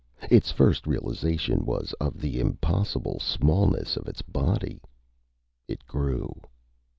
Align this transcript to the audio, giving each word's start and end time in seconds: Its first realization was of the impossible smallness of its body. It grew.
Its 0.31 0.51
first 0.51 0.87
realization 0.87 1.63
was 1.63 1.93
of 2.01 2.19
the 2.19 2.39
impossible 2.39 3.19
smallness 3.19 3.95
of 3.95 4.07
its 4.07 4.23
body. 4.23 4.81
It 5.67 5.85
grew. 5.85 6.41